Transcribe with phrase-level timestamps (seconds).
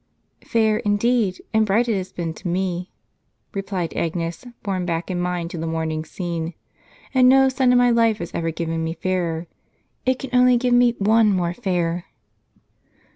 [0.43, 2.91] "Fair, indeed, and bright it has been to me,"
[3.53, 6.55] replied Agnes, borne back in mind to the morning's scene;"
[7.13, 9.45] and no sun in my life has ever given me fairer,—
[10.07, 12.05] it can only give me 07ie more fair."